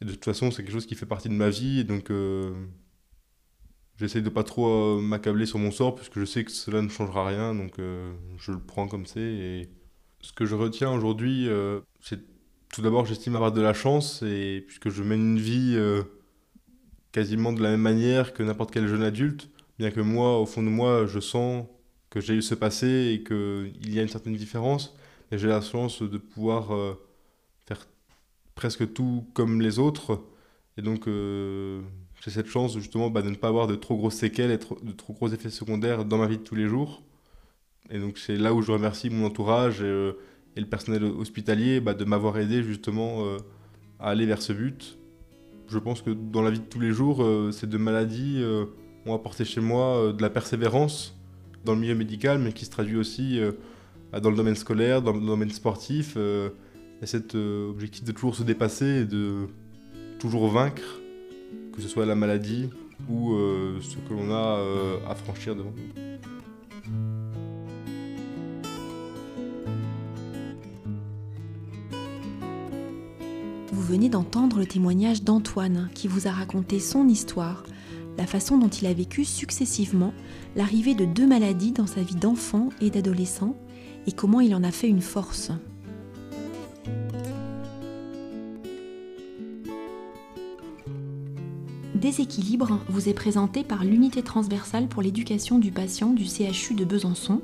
et 0.00 0.04
de 0.04 0.12
toute 0.12 0.24
façon, 0.24 0.50
c'est 0.50 0.62
quelque 0.62 0.72
chose 0.72 0.86
qui 0.86 0.94
fait 0.94 1.06
partie 1.06 1.28
de 1.28 1.34
ma 1.34 1.50
vie. 1.50 1.80
Et 1.80 1.84
donc, 1.84 2.10
euh, 2.10 2.52
j'essaie 3.98 4.22
de 4.22 4.28
pas 4.28 4.44
trop 4.44 4.68
euh, 4.68 5.00
m'accabler 5.00 5.46
sur 5.46 5.58
mon 5.58 5.70
sort, 5.70 5.94
puisque 5.94 6.18
je 6.18 6.24
sais 6.24 6.44
que 6.44 6.50
cela 6.50 6.82
ne 6.82 6.88
changera 6.88 7.26
rien. 7.26 7.54
Donc, 7.54 7.78
euh, 7.78 8.12
je 8.38 8.52
le 8.52 8.60
prends 8.60 8.88
comme 8.88 9.06
c'est. 9.06 9.20
Et 9.20 9.68
ce 10.20 10.32
que 10.32 10.46
je 10.46 10.54
retiens 10.54 10.90
aujourd'hui, 10.90 11.48
c'est 12.00 12.20
tout 12.74 12.82
d'abord, 12.82 13.06
j'estime 13.06 13.36
avoir 13.36 13.52
de 13.52 13.60
la 13.60 13.72
chance, 13.72 14.22
et 14.22 14.64
puisque 14.66 14.90
je 14.90 15.02
mène 15.02 15.20
une 15.20 15.38
vie 15.38 15.78
quasiment 17.12 17.52
de 17.52 17.62
la 17.62 17.70
même 17.70 17.80
manière 17.80 18.34
que 18.34 18.42
n'importe 18.42 18.72
quel 18.72 18.88
jeune 18.88 19.02
adulte, 19.02 19.48
bien 19.78 19.90
que 19.90 20.00
moi, 20.00 20.40
au 20.40 20.46
fond 20.46 20.62
de 20.62 20.68
moi, 20.68 21.06
je 21.06 21.20
sens 21.20 21.66
que 22.10 22.20
j'ai 22.20 22.34
eu 22.34 22.42
ce 22.42 22.54
passé 22.54 23.12
et 23.14 23.22
qu'il 23.22 23.94
y 23.94 23.98
a 24.00 24.02
une 24.02 24.08
certaine 24.08 24.34
différence. 24.34 24.96
Et 25.30 25.38
j'ai 25.38 25.48
la 25.48 25.60
chance 25.60 26.02
de 26.02 26.18
pouvoir 26.18 26.72
presque 28.58 28.92
tout 28.92 29.24
comme 29.34 29.60
les 29.60 29.78
autres. 29.78 30.20
Et 30.76 30.82
donc, 30.82 31.06
euh, 31.06 31.80
j'ai 32.20 32.30
cette 32.30 32.46
chance 32.46 32.74
justement 32.74 33.10
bah, 33.10 33.22
de 33.22 33.30
ne 33.30 33.36
pas 33.36 33.48
avoir 33.48 33.66
de 33.66 33.74
trop 33.74 33.96
grosses 33.96 34.16
séquelles 34.16 34.50
et 34.50 34.58
de 34.58 34.92
trop 34.92 35.12
gros 35.12 35.28
effets 35.28 35.50
secondaires 35.50 36.04
dans 36.04 36.18
ma 36.18 36.26
vie 36.26 36.38
de 36.38 36.42
tous 36.42 36.54
les 36.54 36.66
jours. 36.66 37.02
Et 37.90 37.98
donc, 37.98 38.18
c'est 38.18 38.36
là 38.36 38.54
où 38.54 38.62
je 38.62 38.72
remercie 38.72 39.08
mon 39.08 39.26
entourage 39.26 39.80
et, 39.80 39.86
euh, 39.86 40.12
le 40.56 40.66
personnel 40.66 41.04
hospitalier 41.04 41.80
bah, 41.80 41.94
de 41.94 42.04
m'avoir 42.04 42.36
aidé 42.38 42.64
justement 42.64 43.24
euh, 43.24 43.36
à 44.00 44.10
aller 44.10 44.26
vers 44.26 44.42
ce 44.42 44.52
but. 44.52 44.98
Je 45.68 45.78
pense 45.78 46.02
que 46.02 46.10
dans 46.10 46.42
la 46.42 46.50
vie 46.50 46.58
de 46.58 46.64
tous 46.64 46.80
les 46.80 46.90
jours, 46.90 47.24
ces 47.52 47.66
deux 47.66 47.78
maladies 47.78 48.42
ont 49.04 49.14
apporté 49.14 49.44
chez 49.44 49.60
moi 49.60 50.14
de 50.14 50.22
la 50.22 50.30
persévérance 50.30 51.14
dans 51.66 51.74
le 51.74 51.80
milieu 51.80 51.94
médical, 51.94 52.38
mais 52.38 52.52
qui 52.54 52.64
se 52.64 52.70
traduit 52.70 52.96
aussi 52.96 53.38
bah, 54.10 54.20
dans 54.20 54.30
le 54.30 54.36
domaine 54.36 54.54
scolaire, 54.54 55.02
dans 55.02 55.12
le 55.12 55.20
domaine 55.20 55.50
sportif 55.50 56.16
a 57.02 57.06
cet 57.06 57.34
euh, 57.34 57.70
objectif 57.70 58.04
de 58.04 58.12
toujours 58.12 58.34
se 58.34 58.42
dépasser 58.42 59.02
et 59.02 59.04
de 59.04 59.48
toujours 60.18 60.48
vaincre, 60.48 60.97
que 61.78 61.84
ce 61.84 61.88
soit 61.88 62.06
la 62.06 62.16
maladie 62.16 62.70
ou 63.08 63.34
euh, 63.34 63.78
ce 63.80 63.94
que 63.98 64.12
l'on 64.12 64.32
a 64.32 64.58
euh, 64.58 64.96
à 65.08 65.14
franchir 65.14 65.54
devant 65.54 65.70
nous. 65.70 66.02
Vous 73.70 73.82
venez 73.82 74.08
d'entendre 74.08 74.58
le 74.58 74.66
témoignage 74.66 75.22
d'Antoine 75.22 75.88
qui 75.94 76.08
vous 76.08 76.26
a 76.26 76.32
raconté 76.32 76.80
son 76.80 77.06
histoire, 77.06 77.62
la 78.16 78.26
façon 78.26 78.58
dont 78.58 78.66
il 78.66 78.88
a 78.88 78.92
vécu 78.92 79.24
successivement 79.24 80.12
l'arrivée 80.56 80.96
de 80.96 81.04
deux 81.04 81.28
maladies 81.28 81.70
dans 81.70 81.86
sa 81.86 82.02
vie 82.02 82.16
d'enfant 82.16 82.70
et 82.80 82.90
d'adolescent 82.90 83.56
et 84.08 84.12
comment 84.12 84.40
il 84.40 84.52
en 84.56 84.64
a 84.64 84.72
fait 84.72 84.88
une 84.88 85.00
force. 85.00 85.52
Déséquilibre 92.00 92.78
vous 92.88 93.08
est 93.08 93.14
présenté 93.14 93.64
par 93.64 93.82
l'unité 93.82 94.22
transversale 94.22 94.86
pour 94.86 95.02
l'éducation 95.02 95.58
du 95.58 95.72
patient 95.72 96.12
du 96.12 96.26
CHU 96.26 96.74
de 96.74 96.84
Besançon 96.84 97.40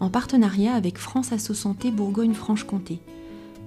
en 0.00 0.08
partenariat 0.08 0.72
avec 0.72 0.96
France 0.96 1.32
Asso 1.32 1.52
Santé 1.52 1.90
Bourgogne-Franche-Comté. 1.90 3.00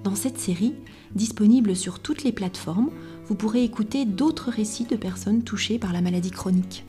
Dans 0.02 0.16
cette 0.16 0.38
série, 0.38 0.74
disponible 1.14 1.76
sur 1.76 2.00
toutes 2.00 2.24
les 2.24 2.32
plateformes, 2.32 2.90
vous 3.26 3.36
pourrez 3.36 3.62
écouter 3.62 4.06
d'autres 4.06 4.50
récits 4.50 4.86
de 4.86 4.96
personnes 4.96 5.44
touchées 5.44 5.78
par 5.78 5.92
la 5.92 6.00
maladie 6.00 6.32
chronique. 6.32 6.84